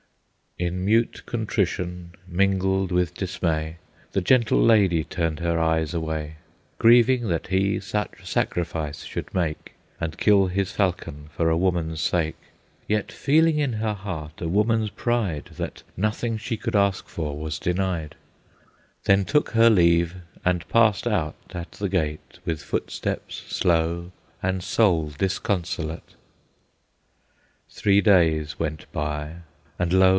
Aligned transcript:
In 0.59 0.85
mute 0.85 1.23
contrition, 1.25 2.11
mingled 2.27 2.91
with 2.91 3.15
dismay, 3.15 3.77
The 4.11 4.21
gentle 4.21 4.61
lady 4.61 5.03
turned 5.03 5.39
her 5.39 5.59
eyes 5.59 5.91
away, 5.91 6.35
Grieving 6.77 7.29
that 7.29 7.47
he 7.47 7.79
such 7.79 8.29
sacrifice 8.29 9.03
should 9.03 9.33
make, 9.33 9.73
And 9.99 10.19
kill 10.19 10.45
his 10.45 10.71
falcon 10.71 11.29
for 11.35 11.49
a 11.49 11.57
woman's 11.57 11.99
sake, 11.99 12.37
Yet 12.87 13.11
feeling 13.11 13.57
in 13.57 13.73
her 13.73 13.95
heart 13.95 14.39
a 14.39 14.47
woman's 14.47 14.91
pride, 14.91 15.45
That 15.57 15.81
nothing 15.97 16.37
she 16.37 16.57
could 16.57 16.75
ask 16.75 17.07
for 17.07 17.39
was 17.39 17.57
denied; 17.57 18.13
Then 19.05 19.25
took 19.25 19.51
her 19.51 19.69
leave, 19.71 20.17
and 20.45 20.67
passed 20.69 21.07
out 21.07 21.37
at 21.55 21.71
the 21.71 21.89
gate 21.89 22.37
With 22.45 22.61
footstep 22.61 23.31
slow 23.31 24.11
and 24.43 24.61
soul 24.63 25.11
disconsolate. 25.17 26.13
Three 27.71 28.01
days 28.01 28.59
went 28.59 28.85
by, 28.91 29.37
and 29.79 29.91
lo! 29.91 30.01